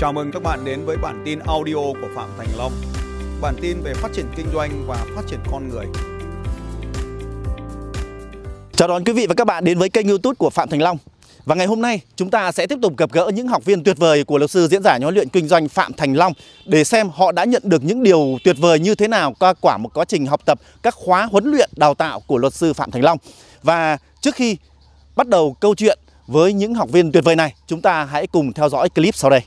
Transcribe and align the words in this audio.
Chào 0.00 0.12
mừng 0.12 0.30
các 0.32 0.42
bạn 0.42 0.64
đến 0.64 0.84
với 0.84 0.96
bản 0.96 1.22
tin 1.24 1.38
audio 1.38 1.74
của 1.74 2.08
Phạm 2.14 2.28
Thành 2.38 2.48
Long. 2.58 2.72
Bản 3.40 3.54
tin 3.60 3.80
về 3.82 3.94
phát 3.94 4.08
triển 4.14 4.26
kinh 4.36 4.46
doanh 4.54 4.84
và 4.86 5.06
phát 5.16 5.22
triển 5.26 5.38
con 5.50 5.68
người. 5.68 5.86
Chào 8.72 8.88
đón 8.88 9.04
quý 9.04 9.12
vị 9.12 9.26
và 9.26 9.34
các 9.34 9.46
bạn 9.46 9.64
đến 9.64 9.78
với 9.78 9.88
kênh 9.88 10.08
YouTube 10.08 10.34
của 10.34 10.50
Phạm 10.50 10.68
Thành 10.68 10.82
Long. 10.82 10.98
Và 11.44 11.54
ngày 11.54 11.66
hôm 11.66 11.82
nay 11.82 12.00
chúng 12.16 12.30
ta 12.30 12.52
sẽ 12.52 12.66
tiếp 12.66 12.78
tục 12.82 12.96
gặp 12.96 13.12
gỡ 13.12 13.30
những 13.34 13.48
học 13.48 13.64
viên 13.64 13.84
tuyệt 13.84 13.98
vời 13.98 14.24
của 14.24 14.38
luật 14.38 14.50
sư 14.50 14.68
diễn 14.70 14.82
giả 14.82 14.98
huấn 15.02 15.14
luyện 15.14 15.28
kinh 15.28 15.48
doanh 15.48 15.68
Phạm 15.68 15.92
Thành 15.92 16.14
Long 16.14 16.32
để 16.66 16.84
xem 16.84 17.10
họ 17.14 17.32
đã 17.32 17.44
nhận 17.44 17.62
được 17.64 17.84
những 17.84 18.02
điều 18.02 18.38
tuyệt 18.44 18.56
vời 18.58 18.78
như 18.78 18.94
thế 18.94 19.08
nào 19.08 19.34
qua 19.38 19.54
quả 19.60 19.78
một 19.78 19.90
quá 19.94 20.04
trình 20.04 20.26
học 20.26 20.40
tập 20.44 20.60
các 20.82 20.94
khóa 20.94 21.28
huấn 21.32 21.44
luyện 21.44 21.70
đào 21.76 21.94
tạo 21.94 22.20
của 22.20 22.38
luật 22.38 22.54
sư 22.54 22.72
Phạm 22.72 22.90
Thành 22.90 23.02
Long. 23.02 23.18
Và 23.62 23.98
trước 24.20 24.34
khi 24.34 24.56
bắt 25.16 25.28
đầu 25.28 25.56
câu 25.60 25.74
chuyện 25.74 25.98
với 26.26 26.52
những 26.52 26.74
học 26.74 26.90
viên 26.90 27.12
tuyệt 27.12 27.24
vời 27.24 27.36
này, 27.36 27.54
chúng 27.66 27.82
ta 27.82 28.04
hãy 28.04 28.26
cùng 28.26 28.52
theo 28.52 28.68
dõi 28.68 28.88
clip 28.88 29.14
sau 29.14 29.30
đây. 29.30 29.40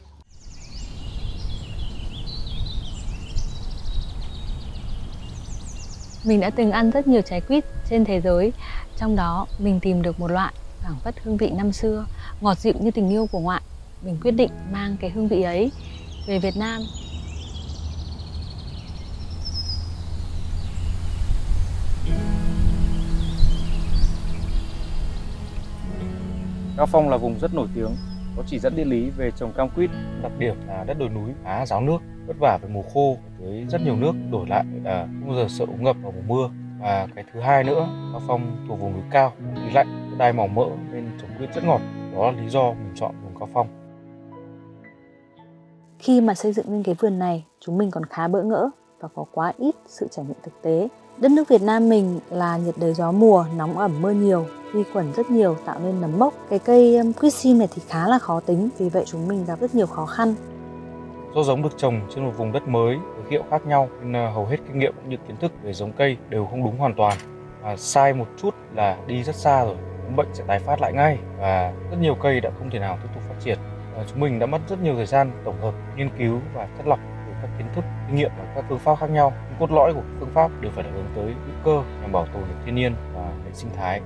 Mình 6.24 6.40
đã 6.40 6.50
từng 6.50 6.72
ăn 6.72 6.92
rất 6.92 7.08
nhiều 7.08 7.22
trái 7.22 7.42
quýt 7.42 7.66
trên 7.90 8.06
thế 8.06 8.22
giới. 8.22 8.54
Trong 8.98 9.16
đó 9.16 9.48
mình 9.60 9.80
tìm 9.80 10.02
được 10.02 10.20
một 10.20 10.32
loại 10.32 10.54
phảng 10.80 11.00
phất 11.04 11.16
hương 11.24 11.38
vị 11.38 11.50
năm 11.50 11.72
xưa 11.72 12.06
Ngọt 12.42 12.60
dịu 12.60 12.74
như 12.80 12.92
tình 12.92 13.10
yêu 13.10 13.28
của 13.32 13.40
ngoại. 13.40 13.62
Mình 14.02 14.18
quyết 14.22 14.32
định 14.32 14.52
mang 14.72 14.98
cái 15.02 15.10
hương 15.10 15.28
vị 15.28 15.42
ấy 15.42 15.72
về 16.28 16.40
Việt 16.40 16.58
Nam. 16.58 16.82
Cao 26.78 26.86
Phong 26.86 27.10
là 27.10 27.18
vùng 27.18 27.40
rất 27.40 27.54
nổi 27.54 27.68
tiếng, 27.76 27.96
có 28.38 28.44
chỉ 28.48 28.60
dẫn 28.60 28.76
địa 28.76 28.86
lý 28.86 29.10
về 29.10 29.32
trồng 29.32 29.54
cam 29.54 29.70
quýt, 29.70 29.90
đặc 30.22 30.32
điểm 30.40 30.56
là 30.68 30.84
đất 30.84 31.00
đồi 31.00 31.10
núi, 31.10 31.32
khá 31.44 31.66
ráo 31.66 31.82
nước, 31.82 31.98
vất 32.28 32.36
vả 32.40 32.60
về 32.62 32.70
mùa 32.70 32.84
khô 32.94 33.18
với 33.40 33.66
rất 33.70 33.82
nhiều 33.82 33.96
nước 33.96 34.12
đổi 34.32 34.48
lại 34.48 34.66
là 34.84 35.08
không 35.20 35.28
bao 35.28 35.38
giờ 35.38 35.46
sợ 35.50 35.66
úng 35.66 35.84
ngập 35.84 35.96
vào 36.04 36.12
mùa 36.12 36.36
mưa. 36.36 36.50
Và 36.80 37.08
cái 37.16 37.24
thứ 37.34 37.40
hai 37.40 37.64
nữa, 37.64 37.88
Cao 38.12 38.22
Phong 38.28 38.66
thuộc 38.68 38.80
vùng 38.80 38.94
núi 38.94 39.02
cao, 39.12 39.34
khí 39.56 39.72
lạnh, 39.74 40.16
đai 40.18 40.34
mỏng 40.34 40.56
mỡ 40.56 40.66
nên 40.92 41.10
trồng 41.22 41.30
quýt 41.38 41.56
rất 41.56 41.64
ngọt. 41.64 41.82
Đó 42.14 42.32
là 42.32 42.42
lý 42.42 42.50
do 42.50 42.64
mình 42.64 42.92
chọn 42.96 43.16
vùng 43.24 43.40
Cao 43.40 43.50
Phong. 43.54 43.68
Khi 46.00 46.22
mà 46.22 46.34
xây 46.34 46.54
dựng 46.54 46.66
nên 46.70 46.84
cái 46.84 46.96
vườn 47.00 47.20
này, 47.20 47.46
chúng 47.60 47.78
mình 47.78 47.92
còn 47.92 48.06
khá 48.06 48.28
bỡ 48.28 48.44
ngỡ 48.44 48.70
và 49.00 49.08
có 49.16 49.26
quá 49.32 49.54
ít 49.58 49.76
sự 49.88 50.08
trải 50.12 50.26
nghiệm 50.26 50.38
thực 50.44 50.62
tế. 50.62 50.88
Đất 51.18 51.32
nước 51.32 51.48
Việt 51.48 51.62
Nam 51.62 51.90
mình 51.90 52.20
là 52.30 52.58
nhiệt 52.58 52.76
đới 52.78 52.94
gió 52.94 53.12
mùa, 53.12 53.46
nóng 53.56 53.78
ẩm 53.78 54.02
mưa 54.02 54.12
nhiều, 54.12 54.46
vi 54.74 54.84
khuẩn 54.94 55.14
rất 55.14 55.32
nhiều 55.32 55.58
tạo 55.66 55.80
nên 55.80 56.02
nấm 56.02 56.20
mốc. 56.20 56.34
Cái 56.50 56.60
cây 56.60 56.98
um, 56.98 57.14
quýt 57.14 57.34
sim 57.34 57.60
này 57.60 57.68
thì 57.76 57.82
khá 57.88 58.08
là 58.08 58.20
khó 58.20 58.40
tính, 58.40 58.70
vì 58.78 58.90
vậy 58.90 59.04
chúng 59.08 59.28
mình 59.28 59.46
gặp 59.46 59.60
rất 59.60 59.76
nhiều 59.76 59.88
khó 59.88 60.06
khăn. 60.06 60.36
Do 61.36 61.44
giống 61.44 61.62
được 61.62 61.78
trồng 61.78 62.02
trên 62.10 62.26
một 62.26 62.32
vùng 62.38 62.52
đất 62.52 62.68
mới 62.68 62.98
với 63.16 63.32
hiệu 63.32 63.44
khác 63.50 63.66
nhau 63.66 63.90
nên 64.02 64.16
à, 64.16 64.30
hầu 64.30 64.46
hết 64.46 64.58
kinh 64.68 64.80
nghiệm 64.80 64.94
cũng 64.96 65.10
như 65.10 65.18
kiến 65.28 65.38
thức 65.38 65.52
về 65.64 65.74
giống 65.74 65.92
cây 65.92 66.18
đều 66.30 66.46
không 66.46 66.64
đúng 66.64 66.78
hoàn 66.78 66.94
toàn. 66.94 67.18
Và 67.62 67.76
sai 67.78 68.14
một 68.14 68.26
chút 68.38 68.56
là 68.76 68.98
đi 69.08 69.24
rất 69.24 69.36
xa 69.36 69.66
rồi, 69.66 69.76
bệnh 70.16 70.28
sẽ 70.34 70.44
tái 70.48 70.60
phát 70.60 70.82
lại 70.82 70.94
ngay 70.94 71.18
và 71.40 71.74
rất 71.92 71.98
nhiều 72.02 72.16
cây 72.16 72.42
đã 72.42 72.52
không 72.60 72.70
thể 72.70 72.80
nào 72.80 72.98
tiếp 73.04 73.10
tục 73.14 73.24
phát 73.30 73.36
triển. 73.40 73.58
Và 73.96 74.04
chúng 74.10 74.20
mình 74.20 74.40
đã 74.40 74.46
mất 74.46 74.62
rất 74.70 74.82
nhiều 74.82 74.96
thời 74.96 75.06
gian 75.06 75.32
tổng 75.46 75.62
hợp, 75.62 75.74
nghiên 75.96 76.10
cứu 76.18 76.40
và 76.54 76.68
chất 76.78 76.88
lọc 76.88 77.00
từ 77.28 77.34
các 77.42 77.50
kiến 77.58 77.68
thức, 77.76 77.86
kinh 78.08 78.16
nghiệm 78.16 78.32
và 78.38 78.52
các 78.56 78.66
phương 78.70 78.80
pháp 78.80 78.96
khác 79.00 79.10
nhau. 79.10 79.34
Nhưng 79.50 79.60
cốt 79.60 79.72
lõi 79.72 79.94
của 79.94 80.02
phương 80.20 80.32
pháp 80.34 80.52
đều 80.62 80.72
phải 80.72 80.84
là 80.84 80.90
hướng 80.92 81.08
tới 81.16 81.26
hữu 81.26 81.56
cơ 81.64 81.84
nhằm 82.02 82.12
bảo 82.12 82.26
tồn 82.34 82.44
được 82.44 82.56
thiên 82.66 82.76
nhiên 82.76 82.96
và 83.16 83.22
hệ 83.46 83.52
sinh 83.54 83.70
thái 83.76 84.02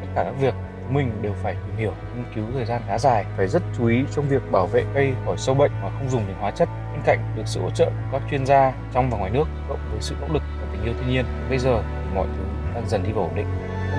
tất 0.00 0.06
cả 0.14 0.24
các 0.24 0.34
việc 0.40 0.54
mình 0.90 1.22
đều 1.22 1.32
phải 1.42 1.54
tìm 1.54 1.76
hiểu, 1.76 1.92
nghiên 2.16 2.24
cứu 2.34 2.44
thời 2.54 2.64
gian 2.64 2.82
khá 2.88 2.98
dài. 2.98 3.24
Phải 3.36 3.46
rất 3.48 3.62
chú 3.78 3.86
ý 3.86 4.04
trong 4.14 4.28
việc 4.28 4.52
bảo 4.52 4.66
vệ 4.66 4.84
cây 4.94 5.14
khỏi 5.24 5.36
sâu 5.38 5.54
bệnh 5.54 5.72
mà 5.82 5.90
không 5.90 6.10
dùng 6.10 6.26
đến 6.26 6.36
hóa 6.40 6.50
chất. 6.50 6.68
Bên 6.92 7.02
cạnh 7.04 7.18
được 7.36 7.42
sự 7.46 7.60
hỗ 7.60 7.70
trợ 7.70 7.86
của 7.86 8.18
các 8.18 8.22
chuyên 8.30 8.46
gia 8.46 8.72
trong 8.94 9.10
và 9.10 9.18
ngoài 9.18 9.30
nước, 9.30 9.44
cộng 9.68 9.78
với 9.90 10.00
sự 10.00 10.14
nỗ 10.20 10.26
lực 10.28 10.42
và 10.60 10.66
tình 10.72 10.84
yêu 10.84 10.94
thiên 10.98 11.10
nhiên, 11.10 11.24
bây 11.48 11.58
giờ 11.58 11.82
thì 11.82 12.14
mọi 12.14 12.26
thứ 12.36 12.42
đang 12.74 12.88
dần 12.88 13.02
đi 13.02 13.12
vào 13.12 13.24
ổn 13.24 13.34
định. 13.36 13.46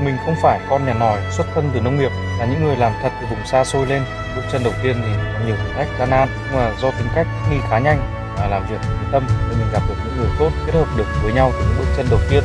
Mình 0.03 0.15
không 0.25 0.35
phải 0.41 0.59
con 0.69 0.85
nhà 0.85 0.93
nòi 0.93 1.21
xuất 1.31 1.47
thân 1.53 1.69
từ 1.73 1.81
nông 1.81 1.97
nghiệp, 1.99 2.11
là 2.39 2.45
những 2.45 2.63
người 2.63 2.75
làm 2.75 2.93
thật 3.01 3.11
từ 3.21 3.27
vùng 3.29 3.45
xa 3.45 3.63
xôi 3.63 3.85
lên. 3.85 4.01
Bước 4.35 4.41
chân 4.51 4.61
đầu 4.63 4.73
tiên 4.83 4.95
thì 5.01 5.09
có 5.33 5.39
nhiều 5.45 5.55
thử 5.55 5.73
thách 5.73 5.87
gian 5.99 6.09
nan, 6.09 6.29
nhưng 6.43 6.59
mà 6.59 6.71
do 6.79 6.91
tính 6.91 7.07
cách 7.15 7.27
nghi 7.51 7.57
khá 7.69 7.79
nhanh 7.79 7.99
và 8.37 8.47
làm 8.47 8.65
việc 8.69 8.79
với 8.81 9.11
tâm 9.11 9.23
nên 9.49 9.59
mình 9.59 9.67
gặp 9.73 9.81
được 9.89 9.95
những 10.05 10.17
người 10.17 10.29
tốt, 10.39 10.49
kết 10.65 10.73
hợp 10.73 10.87
được 10.97 11.07
với 11.23 11.33
nhau 11.33 11.51
từ 11.53 11.59
những 11.59 11.77
bước 11.79 11.85
chân 11.97 12.05
đầu 12.09 12.19
tiên. 12.29 12.43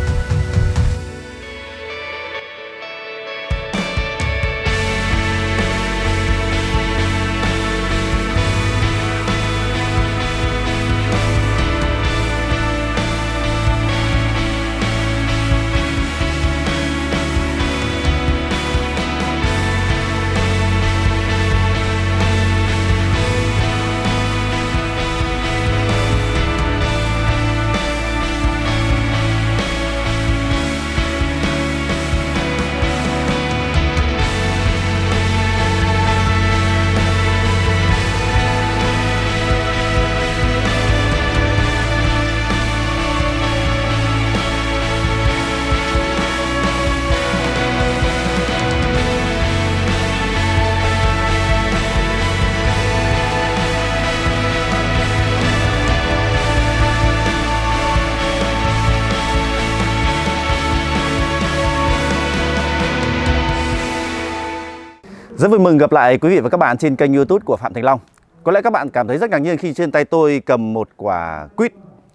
Rất 65.43 65.49
vui 65.49 65.59
mừng 65.59 65.79
gặp 65.79 65.93
lại 65.93 66.19
quý 66.19 66.29
vị 66.29 66.41
và 66.41 66.49
các 66.49 66.57
bạn 66.57 66.79
trên 66.79 66.97
kênh 66.97 67.15
YouTube 67.15 67.43
của 67.45 67.57
Phạm 67.57 67.75
Thành 67.75 67.85
Long. 67.85 68.01
Có 68.45 68.53
lẽ 68.53 68.63
các 68.63 68.73
bạn 68.73 68.91
cảm 68.91 69.09
thấy 69.09 69.19
rất 69.19 69.31
ngạc 69.31 69.39
nhiên 69.39 69.57
khi 69.57 69.75
trên 69.75 69.91
tay 69.91 70.05
tôi 70.05 70.43
cầm 70.47 70.73
một 70.73 70.89
quả 70.97 71.49
quýt. 71.57 71.73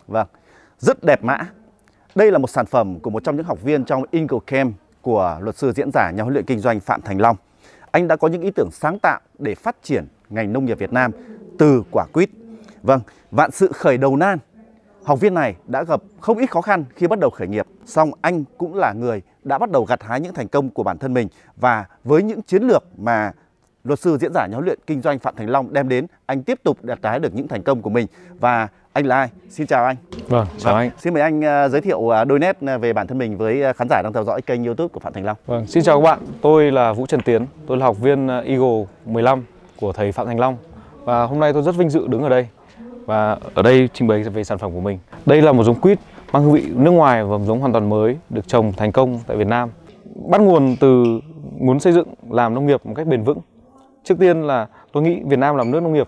Vâng, 0.08 0.28
rất 0.80 1.04
đẹp 1.04 1.24
mã. 1.24 1.38
Đây 2.16 2.32
là 2.32 2.38
một 2.38 2.50
sản 2.50 2.66
phẩm 2.66 3.00
của 3.00 3.10
một 3.10 3.24
trong 3.24 3.36
những 3.36 3.46
học 3.46 3.64
viên 3.64 3.86
trong 3.86 4.04
Eagle 4.12 4.40
Camp 4.48 4.76
của 5.02 5.38
luật 5.42 5.58
sư 5.58 5.72
diễn 5.76 5.92
giả 5.94 6.12
nhà 6.12 6.24
huấn 6.24 6.34
luyện 6.34 6.46
kinh 6.46 6.60
doanh 6.60 6.80
Phạm 6.80 7.02
Thành 7.02 7.22
Long. 7.22 7.36
Anh 7.92 8.08
đã 8.08 8.16
có 8.16 8.28
những 8.28 8.42
ý 8.42 8.52
tưởng 8.52 8.72
sáng 8.72 9.00
tạo 9.00 9.20
để 9.40 9.56
phát 9.56 9.76
triển 9.84 10.08
ngành 10.30 10.54
nông 10.54 10.66
nghiệp 10.66 10.80
Việt 10.80 10.94
Nam 10.94 11.12
từ 11.60 11.84
quả 11.92 12.06
quýt. 12.14 12.30
Vâng, 12.84 13.02
vạn 13.32 13.52
sự 13.52 13.72
khởi 13.74 13.98
đầu 13.98 14.16
nan. 14.16 14.38
Học 15.08 15.20
viên 15.20 15.34
này 15.34 15.56
đã 15.68 15.84
gặp 15.84 16.02
không 16.20 16.38
ít 16.38 16.52
khó 16.52 16.62
khăn 16.62 16.86
khi 16.96 17.08
bắt 17.08 17.20
đầu 17.20 17.30
khởi 17.30 17.48
nghiệp, 17.48 17.66
song 17.86 18.12
anh 18.22 18.44
cũng 18.58 18.76
là 18.76 18.94
người 18.94 19.22
đã 19.44 19.58
bắt 19.58 19.72
đầu 19.72 19.86
gặt 19.86 20.04
hái 20.04 20.22
những 20.22 20.34
thành 20.34 20.48
công 20.48 20.70
của 20.70 20.84
bản 20.84 20.98
thân 20.98 21.14
mình 21.14 21.28
và 21.56 21.86
với 22.04 22.24
những 22.24 22.42
chiến 22.42 22.64
lược 22.64 22.84
mà 22.98 23.32
luật 23.84 24.00
sư 24.00 24.18
diễn 24.18 24.34
giả 24.34 24.48
huấn 24.52 24.66
luyện 24.66 24.80
kinh 24.88 25.02
doanh 25.02 25.20
Phạm 25.20 25.36
Thành 25.36 25.50
Long 25.50 25.74
đem 25.74 25.90
đến, 25.90 26.08
anh 26.26 26.44
tiếp 26.44 26.60
tục 26.64 26.78
đạt 26.84 27.00
hái 27.04 27.20
được 27.20 27.36
những 27.36 27.48
thành 27.48 27.64
công 27.64 27.82
của 27.82 27.90
mình 27.90 28.08
và 28.40 28.68
anh 28.94 29.06
là 29.06 29.16
ai? 29.16 29.30
Xin 29.50 29.68
chào 29.68 29.86
anh. 29.86 29.96
Vâng, 30.28 30.48
chào 30.58 30.74
vâng. 30.74 30.82
anh. 30.82 30.92
Xin 30.98 31.14
mời 31.14 31.24
anh 31.24 31.40
uh, 31.40 31.72
giới 31.72 31.82
thiệu 31.82 32.00
uh, 32.00 32.28
đôi 32.28 32.40
nét 32.40 32.58
về 32.82 32.94
bản 32.94 33.08
thân 33.08 33.18
mình 33.18 33.38
với 33.38 33.74
khán 33.74 33.88
giả 33.90 34.02
đang 34.02 34.14
theo 34.14 34.24
dõi 34.24 34.42
kênh 34.42 34.64
YouTube 34.64 34.88
của 34.88 35.00
Phạm 35.00 35.14
Thành 35.14 35.26
Long. 35.26 35.38
Vâng, 35.46 35.68
xin 35.68 35.84
chào 35.84 36.02
các 36.02 36.04
bạn. 36.04 36.20
Tôi 36.42 36.72
là 36.72 36.94
Vũ 36.94 37.06
Trần 37.06 37.22
Tiến, 37.22 37.46
tôi 37.68 37.78
là 37.78 37.86
học 37.86 37.98
viên 38.00 38.28
Eagle 38.28 38.86
15 39.06 39.44
của 39.80 39.94
thầy 39.94 40.12
Phạm 40.12 40.28
Thành 40.28 40.40
Long. 40.40 40.58
Và 41.04 41.24
hôm 41.24 41.40
nay 41.40 41.54
tôi 41.54 41.64
rất 41.64 41.76
vinh 41.76 41.90
dự 41.90 42.08
đứng 42.08 42.24
ở 42.24 42.30
đây 42.30 42.48
và 43.08 43.38
ở 43.54 43.62
đây 43.62 43.90
trình 43.94 44.08
bày 44.08 44.24
về 44.24 44.44
sản 44.44 44.58
phẩm 44.58 44.72
của 44.74 44.80
mình. 44.80 45.00
Đây 45.26 45.42
là 45.42 45.52
một 45.52 45.64
giống 45.64 45.80
quýt 45.80 46.00
mang 46.32 46.44
hương 46.44 46.54
vị 46.54 46.64
nước 46.76 46.92
ngoài 46.92 47.24
và 47.24 47.38
giống 47.38 47.60
hoàn 47.60 47.72
toàn 47.72 47.90
mới, 47.90 48.18
được 48.30 48.48
trồng 48.48 48.74
thành 48.74 48.92
công 48.92 49.20
tại 49.28 49.38
Việt 49.38 49.48
Nam. 49.48 49.70
Bắt 50.30 50.42
nguồn 50.42 50.76
từ 50.80 51.20
muốn 51.60 51.80
xây 51.80 51.94
dựng, 51.94 52.08
làm 52.30 52.54
nông 52.54 52.66
nghiệp 52.66 52.86
một 52.86 52.94
cách 52.96 53.08
bền 53.08 53.24
vững. 53.24 53.38
Trước 54.04 54.16
tiên 54.20 54.42
là 54.42 54.68
tôi 54.92 55.04
nghĩ 55.04 55.20
Việt 55.26 55.40
Nam 55.40 55.56
làm 55.56 55.72
nước 55.72 55.84
nông 55.84 55.94
nghiệp 55.94 56.08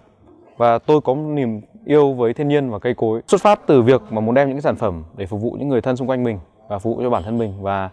và 0.57 0.79
tôi 0.79 1.01
có 1.01 1.15
niềm 1.15 1.61
yêu 1.85 2.13
với 2.13 2.33
thiên 2.33 2.47
nhiên 2.47 2.69
và 2.69 2.79
cây 2.79 2.93
cối. 2.93 3.21
Xuất 3.27 3.41
phát 3.41 3.59
từ 3.67 3.81
việc 3.81 4.01
mà 4.09 4.21
muốn 4.21 4.35
đem 4.35 4.47
những 4.47 4.57
cái 4.57 4.61
sản 4.61 4.75
phẩm 4.75 5.03
để 5.17 5.25
phục 5.25 5.41
vụ 5.41 5.51
những 5.59 5.69
người 5.69 5.81
thân 5.81 5.95
xung 5.95 6.09
quanh 6.09 6.23
mình 6.23 6.39
và 6.67 6.79
phục 6.79 6.95
vụ 6.95 7.03
cho 7.03 7.09
bản 7.09 7.23
thân 7.23 7.37
mình 7.37 7.53
và 7.61 7.89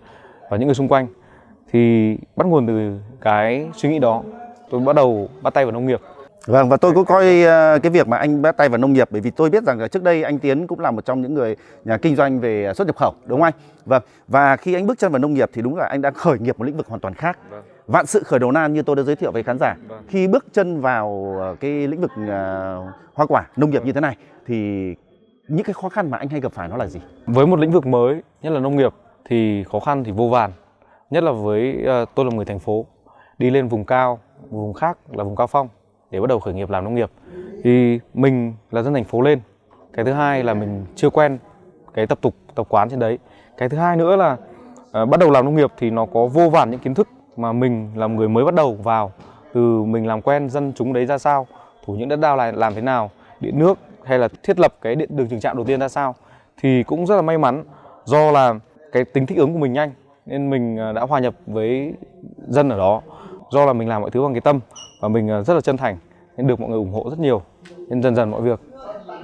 và 0.51 0.57
những 0.57 0.69
người 0.69 0.75
xung 0.75 0.89
quanh 0.89 1.07
thì 1.73 2.17
bắt 2.37 2.47
nguồn 2.47 2.67
từ 2.67 2.99
cái 3.21 3.67
suy 3.75 3.89
nghĩ 3.89 3.99
đó, 3.99 4.23
tôi 4.71 4.81
bắt 4.81 4.97
đầu 4.97 5.29
bắt 5.43 5.55
tay 5.55 5.65
vào 5.65 5.73
nông 5.73 5.87
nghiệp 5.87 6.01
Vâng 6.47 6.69
và 6.69 6.77
tôi 6.77 6.93
cũng 6.93 7.05
coi 7.05 7.43
ờ, 7.43 7.79
cái 7.83 7.91
việc 7.91 8.09
mà 8.09 8.17
anh 8.17 8.43
bắt 8.43 8.57
tay 8.57 8.69
vào 8.69 8.79
nông 8.79 8.93
nghiệp 8.93 9.09
bởi 9.11 9.21
vì 9.21 9.31
tôi 9.31 9.51
biết 9.51 9.65
rằng 9.65 9.89
trước 9.89 10.03
đây 10.03 10.23
anh 10.23 10.39
Tiến 10.39 10.67
cũng 10.67 10.81
là 10.81 10.91
một 10.91 11.05
trong 11.05 11.23
những 11.23 11.35
người 11.35 11.57
nhà 11.85 11.97
kinh 11.97 12.17
doanh 12.17 12.41
về 12.41 12.73
xuất 12.75 12.87
nhập 12.87 12.97
khẩu 12.97 13.15
đúng 13.25 13.41
không 13.41 13.43
anh? 13.43 13.55
Vâng 13.85 14.03
và 14.29 14.57
khi 14.57 14.75
anh 14.75 14.87
bước 14.87 14.99
chân 14.99 15.13
vào 15.13 15.19
nông 15.19 15.35
nghiệp 15.35 15.51
thì 15.53 15.63
đúng 15.63 15.77
là 15.77 15.87
anh 15.87 16.03
đang 16.03 16.15
khởi 16.25 16.39
nghiệp 16.39 16.59
một 16.59 16.65
lĩnh 16.65 16.77
vực 16.77 16.89
hoàn 16.89 17.01
toàn 17.01 17.15
khác. 17.15 17.39
Vâng. 17.51 17.63
vạn 17.87 18.07
sự 18.07 18.23
khởi 18.23 18.39
đầu 18.39 18.53
nan 18.53 18.73
như 18.73 18.83
tôi 18.83 18.97
đã 18.97 19.03
giới 19.03 19.17
thiệu 19.17 19.33
với 19.33 19.43
khán 19.43 19.59
giả 19.59 19.75
Vâng. 19.89 20.03
khi 20.09 20.29
bước 20.29 20.45
chân 20.53 20.81
vào 20.81 21.37
ờ, 21.41 21.57
cái 21.61 21.71
lĩnh 21.71 22.01
vực 22.01 22.11
ờ, 22.29 22.83
hoa 23.15 23.27
quả 23.27 23.47
nông 23.57 23.71
nghiệp 23.71 23.85
như 23.85 23.93
thế 23.93 24.01
này 24.01 24.17
thì 24.47 24.55
những 25.49 25.65
cái 25.65 25.75
khó 25.75 25.89
khăn 25.89 26.11
mà 26.11 26.19
anh 26.19 26.29
hay 26.29 26.41
gặp 26.41 26.53
phải 26.53 26.69
nó 26.69 26.77
là 26.77 26.87
gì 26.87 27.01
Với 27.27 27.47
một 27.47 27.59
lĩnh 27.59 27.71
vực 27.73 27.87
mới, 27.87 28.23
nhất 28.43 28.51
là 28.53 28.61
nông 28.61 28.77
nghiệp 28.77 28.93
thì 29.25 29.65
khó 29.73 29.81
khăn 29.81 30.05
thì 30.05 30.13
vô 30.13 30.29
vàn. 30.29 30.51
Nhất 31.11 31.23
là 31.25 31.33
với 31.33 31.83
ờ, 31.87 32.05
tôi 32.15 32.25
là 32.27 32.31
người 32.37 32.45
thành 32.45 32.59
phố, 32.59 32.87
đi 33.39 33.51
lên 33.51 33.69
vùng 33.69 33.85
cao, 33.85 34.19
vùng 34.51 34.75
khác 34.75 34.99
là 35.13 35.25
vùng 35.25 35.37
cao 35.37 35.47
phong 35.47 35.69
để 36.17 36.21
bắt 36.21 36.27
đầu 36.27 36.39
khởi 36.39 36.55
nghiệp 36.55 36.71
làm 36.71 36.85
nông 36.85 36.95
nghiệp. 36.95 37.11
Thì 37.65 38.01
mình 38.15 38.55
là 38.71 38.83
dân 38.83 38.95
thành 38.95 39.05
phố 39.05 39.21
lên. 39.21 39.41
Cái 39.93 40.05
thứ 40.05 40.13
hai 40.13 40.43
là 40.43 40.55
mình 40.55 40.87
chưa 40.95 41.11
quen 41.11 41.39
cái 41.95 42.07
tập 42.07 42.19
tục 42.23 42.35
tập 42.55 42.67
quán 42.69 42.91
trên 42.91 42.99
đấy. 42.99 43.19
Cái 43.57 43.69
thứ 43.69 43.77
hai 43.77 43.97
nữa 43.97 44.17
là 44.17 44.37
à, 44.93 45.05
bắt 45.05 45.21
đầu 45.21 45.31
làm 45.31 45.45
nông 45.45 45.57
nghiệp 45.57 45.73
thì 45.79 45.91
nó 45.91 46.07
có 46.07 46.27
vô 46.27 46.49
vàn 46.49 46.71
những 46.71 46.81
kiến 46.81 46.95
thức 46.95 47.09
mà 47.37 47.53
mình 47.53 47.91
là 47.95 48.07
người 48.07 48.29
mới 48.29 48.45
bắt 48.45 48.55
đầu 48.55 48.75
vào 48.75 49.13
từ 49.53 49.83
mình 49.83 50.07
làm 50.07 50.23
quen 50.23 50.51
dân 50.51 50.73
chúng 50.77 50.93
đấy 50.93 51.07
ra 51.07 51.19
sao, 51.19 51.47
thủ 51.85 51.95
những 51.95 52.09
đất 52.09 52.17
đai 52.17 52.37
là 52.37 52.53
làm 52.53 52.75
thế 52.75 52.81
nào, 52.81 53.11
điện 53.41 53.59
nước 53.59 53.79
hay 54.05 54.19
là 54.19 54.29
thiết 54.43 54.59
lập 54.59 54.75
cái 54.83 54.95
điện 54.95 55.09
đường 55.17 55.29
trường 55.29 55.41
trạm 55.41 55.57
đầu 55.57 55.65
tiên 55.65 55.81
ra 55.81 55.89
sao 55.89 56.15
thì 56.61 56.83
cũng 56.83 57.07
rất 57.07 57.17
là 57.17 57.23
may 57.23 57.39
mắn 57.39 57.65
do 58.05 58.31
là 58.31 58.55
cái 58.93 59.05
tính 59.05 59.27
thích 59.27 59.39
ứng 59.39 59.53
của 59.53 59.59
mình 59.59 59.73
nhanh 59.73 59.91
nên 60.27 60.51
mình 60.51 60.79
à, 60.79 60.93
đã 60.93 61.03
hòa 61.03 61.21
nhập 61.21 61.35
với 61.47 61.95
dân 62.49 62.69
ở 62.69 62.79
đó 62.79 63.03
do 63.51 63.65
là 63.65 63.73
mình 63.73 63.89
làm 63.89 64.01
mọi 64.01 64.11
thứ 64.11 64.23
bằng 64.23 64.35
cái 64.35 64.41
tâm 64.41 64.61
và 65.01 65.09
mình 65.09 65.31
à, 65.31 65.43
rất 65.43 65.55
là 65.55 65.61
chân 65.61 65.77
thành 65.77 65.97
nên 66.37 66.47
được 66.47 66.61
mọi 66.61 66.71
người 66.71 66.79
ủng 66.79 66.93
hộ 66.93 67.11
rất 67.11 67.19
nhiều 67.19 67.43
nên 67.89 68.03
dần 68.03 68.15
dần 68.15 68.31
mọi 68.31 68.41
việc 68.41 68.61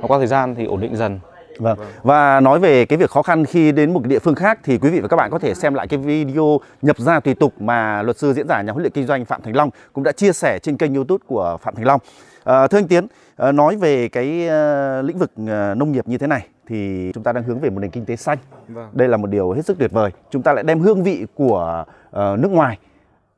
và 0.01 0.09
qua 0.09 0.19
thời 0.19 0.27
gian 0.27 0.55
thì 0.55 0.65
ổn 0.65 0.81
định 0.81 0.97
dần 0.97 1.19
Vâng. 1.59 1.79
Và 2.03 2.41
nói 2.41 2.59
về 2.59 2.85
cái 2.87 2.97
việc 2.97 3.11
khó 3.11 3.23
khăn 3.23 3.45
khi 3.45 3.73
đến 3.73 3.95
một 3.95 4.07
địa 4.07 4.19
phương 4.19 4.35
khác 4.35 4.59
thì 4.65 4.79
quý 4.79 4.91
vị 4.91 5.01
và 5.01 5.09
các 5.09 5.17
bạn 5.17 5.31
có 5.31 5.39
thể 5.39 5.55
xem 5.55 5.75
lại 5.75 5.89
cái 5.89 5.99
video 5.99 6.61
nhập 6.83 6.99
ra 6.99 7.21
tùy 7.21 7.35
tục 7.35 7.53
mà 7.61 8.03
luật 8.03 8.19
sư 8.19 8.33
diễn 8.33 8.49
giả 8.49 8.63
nhà 8.63 8.73
huấn 8.73 8.83
luyện 8.83 8.93
kinh 8.93 9.07
doanh 9.07 9.25
Phạm 9.25 9.43
Thành 9.43 9.57
Long 9.57 9.71
cũng 9.93 10.05
đã 10.05 10.13
chia 10.13 10.33
sẻ 10.33 10.59
trên 10.63 10.77
kênh 10.77 10.95
YouTube 10.95 11.25
của 11.27 11.57
Phạm 11.63 11.75
Thành 11.75 11.87
Long. 11.87 12.01
À, 12.45 12.67
thưa 12.67 12.79
anh 12.79 12.89
Tiến, 12.89 13.07
à, 13.37 13.53
nói 13.53 13.77
về 13.77 14.09
cái 14.09 14.49
à, 14.49 15.03
lĩnh 15.03 15.19
vực 15.19 15.33
à, 15.49 15.75
nông 15.75 15.93
nghiệp 15.93 16.09
như 16.09 16.19
thế 16.19 16.27
này 16.27 16.47
thì 16.69 17.11
chúng 17.15 17.23
ta 17.23 17.33
đang 17.33 17.45
hướng 17.45 17.61
về 17.61 17.71
một 17.71 17.81
nền 17.81 17.91
kinh 17.91 18.05
tế 18.05 18.17
xanh. 18.17 18.39
Vâng. 18.69 18.91
Đây 18.93 19.09
là 19.09 19.17
một 19.17 19.27
điều 19.27 19.53
hết 19.53 19.67
sức 19.67 19.79
tuyệt 19.79 19.93
vời. 19.93 20.11
Chúng 20.31 20.43
ta 20.43 20.53
lại 20.53 20.65
đem 20.65 20.81
hương 20.81 21.03
vị 21.03 21.27
của 21.35 21.85
ờ, 22.11 22.37
nước 22.41 22.51
ngoài 22.51 22.79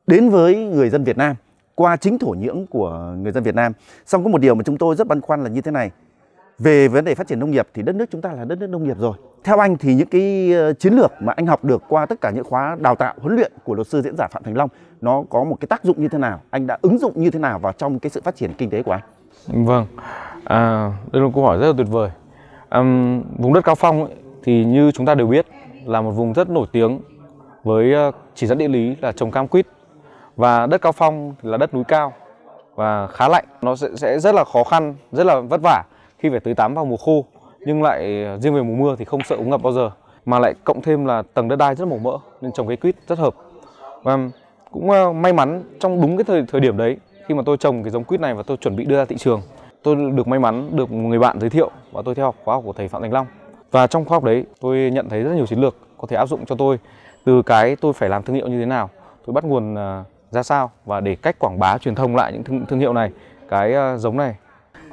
đến 0.07 0.29
với 0.29 0.55
người 0.55 0.89
dân 0.89 1.03
Việt 1.03 1.17
Nam 1.17 1.35
qua 1.75 1.95
chính 1.97 2.19
thổ 2.19 2.35
nhưỡng 2.39 2.67
của 2.67 3.15
người 3.21 3.31
dân 3.31 3.43
Việt 3.43 3.55
Nam. 3.55 3.73
Xong 4.05 4.23
có 4.23 4.29
một 4.29 4.41
điều 4.41 4.55
mà 4.55 4.63
chúng 4.63 4.77
tôi 4.77 4.95
rất 4.95 5.07
băn 5.07 5.21
khoăn 5.21 5.43
là 5.43 5.49
như 5.49 5.61
thế 5.61 5.71
này. 5.71 5.91
Về 6.59 6.87
vấn 6.87 7.05
đề 7.05 7.15
phát 7.15 7.27
triển 7.27 7.39
nông 7.39 7.51
nghiệp 7.51 7.67
thì 7.73 7.81
đất 7.81 7.95
nước 7.95 8.05
chúng 8.11 8.21
ta 8.21 8.31
là 8.31 8.45
đất 8.45 8.59
nước 8.59 8.67
nông 8.67 8.83
nghiệp 8.83 8.97
rồi. 8.99 9.17
Theo 9.43 9.57
anh 9.57 9.77
thì 9.77 9.95
những 9.95 10.07
cái 10.07 10.53
ờ, 10.53 10.73
chiến 10.73 10.93
lược 10.93 11.11
mà 11.19 11.33
anh 11.35 11.47
học 11.47 11.63
được 11.63 11.83
qua 11.89 12.05
tất 12.05 12.21
cả 12.21 12.31
những 12.31 12.43
khóa 12.43 12.77
đào 12.79 12.95
tạo 12.95 13.13
huấn 13.21 13.35
luyện 13.35 13.51
của 13.63 13.75
luật 13.75 13.87
sư 13.87 14.01
diễn 14.01 14.15
giả 14.17 14.27
Phạm 14.27 14.43
Thành 14.43 14.57
Long 14.57 14.69
nó 15.01 15.23
có 15.29 15.43
một 15.43 15.57
cái 15.59 15.67
tác 15.67 15.83
dụng 15.83 16.01
như 16.01 16.07
thế 16.07 16.17
nào? 16.17 16.41
Anh 16.49 16.67
đã 16.67 16.77
ứng 16.81 16.97
dụng 16.97 17.13
như 17.15 17.29
thế 17.29 17.39
nào 17.39 17.59
vào 17.59 17.73
trong 17.73 17.99
cái 17.99 18.09
sự 18.09 18.21
phát 18.23 18.35
triển 18.35 18.53
kinh 18.57 18.69
tế 18.69 18.83
của 18.83 18.91
anh? 18.91 19.01
Vâng, 19.65 19.85
à, 20.43 20.91
đây 21.11 21.21
là 21.21 21.27
một 21.27 21.31
câu 21.35 21.43
hỏi 21.43 21.57
rất 21.57 21.67
là 21.67 21.73
tuyệt 21.77 21.87
vời. 21.89 22.09
À, 22.69 22.79
vùng 23.37 23.53
đất 23.53 23.63
Cao 23.63 23.75
Phong 23.75 24.05
ấy, 24.05 24.15
thì 24.43 24.65
như 24.65 24.91
chúng 24.91 25.05
ta 25.05 25.15
đều 25.15 25.27
biết 25.27 25.45
là 25.85 26.01
một 26.01 26.11
vùng 26.11 26.33
rất 26.33 26.49
nổi 26.49 26.67
tiếng 26.71 26.99
với 27.63 27.93
ờ, 27.93 28.11
chỉ 28.35 28.47
dẫn 28.47 28.57
địa 28.57 28.67
lý 28.67 28.95
là 29.01 29.11
trồng 29.11 29.31
cam 29.31 29.47
quýt 29.47 29.67
và 30.35 30.65
đất 30.65 30.81
Cao 30.81 30.91
Phong 30.91 31.35
thì 31.41 31.49
là 31.49 31.57
đất 31.57 31.73
núi 31.73 31.83
cao 31.83 32.13
và 32.75 33.07
khá 33.07 33.27
lạnh. 33.27 33.45
Nó 33.61 33.75
sẽ, 33.75 33.87
sẽ 33.95 34.19
rất 34.19 34.35
là 34.35 34.43
khó 34.43 34.63
khăn, 34.63 34.95
rất 35.11 35.25
là 35.25 35.39
vất 35.39 35.61
vả 35.63 35.83
khi 36.19 36.29
phải 36.29 36.39
tưới 36.39 36.53
tắm 36.53 36.73
vào 36.73 36.85
mùa 36.85 36.97
khô 36.97 37.25
nhưng 37.65 37.83
lại 37.83 38.23
ờ, 38.23 38.37
riêng 38.37 38.55
về 38.55 38.61
mùa 38.61 38.75
mưa 38.75 38.95
thì 38.95 39.05
không 39.05 39.23
sợ 39.23 39.35
úng 39.35 39.49
ngập 39.49 39.63
bao 39.63 39.73
giờ 39.73 39.91
mà 40.25 40.39
lại 40.39 40.53
cộng 40.63 40.81
thêm 40.81 41.05
là 41.05 41.23
tầng 41.33 41.47
đất 41.47 41.55
đai 41.55 41.75
rất 41.75 41.87
màu 41.87 41.97
mỡ 41.97 42.17
nên 42.41 42.51
trồng 42.51 42.67
cây 42.67 42.77
quýt 42.77 42.95
rất 43.07 43.19
hợp 43.19 43.35
và 44.03 44.17
cũng 44.71 44.91
ờ, 44.91 45.13
may 45.13 45.33
mắn 45.33 45.63
trong 45.79 46.01
đúng 46.01 46.17
cái 46.17 46.23
thời 46.23 46.43
thời 46.47 46.61
điểm 46.61 46.77
đấy 46.77 46.97
khi 47.27 47.35
mà 47.35 47.43
tôi 47.45 47.57
trồng 47.57 47.83
cái 47.83 47.91
giống 47.91 48.03
quýt 48.03 48.21
này 48.21 48.33
và 48.33 48.43
tôi 48.43 48.57
chuẩn 48.57 48.75
bị 48.75 48.85
đưa 48.85 48.97
ra 48.97 49.05
thị 49.05 49.17
trường 49.17 49.41
tôi 49.83 49.95
được 49.95 50.27
may 50.27 50.39
mắn 50.39 50.69
được 50.75 50.91
một 50.91 51.09
người 51.09 51.19
bạn 51.19 51.39
giới 51.39 51.49
thiệu 51.49 51.71
và 51.91 52.01
tôi 52.05 52.15
theo 52.15 52.25
học 52.25 52.35
khóa 52.43 52.55
học 52.55 52.63
của 52.65 52.73
thầy 52.73 52.87
Phạm 52.87 53.01
Thành 53.01 53.13
Long 53.13 53.27
và 53.71 53.87
trong 53.87 54.05
khóa 54.05 54.15
học 54.15 54.23
đấy 54.23 54.45
tôi 54.61 54.91
nhận 54.93 55.09
thấy 55.09 55.23
rất 55.23 55.33
nhiều 55.35 55.45
chiến 55.45 55.59
lược 55.59 55.75
có 55.97 56.07
thể 56.07 56.15
áp 56.15 56.25
dụng 56.25 56.45
cho 56.45 56.55
tôi 56.55 56.79
từ 57.23 57.41
cái 57.41 57.75
tôi 57.75 57.93
phải 57.93 58.09
làm 58.09 58.23
thương 58.23 58.35
hiệu 58.35 58.47
như 58.47 58.59
thế 58.59 58.65
nào 58.65 58.89
tôi 59.25 59.33
bắt 59.33 59.43
nguồn 59.43 59.75
ờ, 59.75 60.03
ra 60.35 60.43
sao 60.43 60.71
và 60.85 60.99
để 60.99 61.15
cách 61.15 61.39
quảng 61.39 61.59
bá 61.59 61.77
truyền 61.77 61.95
thông 61.95 62.15
lại 62.15 62.31
những 62.33 62.43
thương, 62.43 62.65
thương 62.65 62.79
hiệu 62.79 62.93
này 62.93 63.11
cái 63.49 63.73
ờ, 63.73 63.97
giống 63.97 64.17
này. 64.17 64.35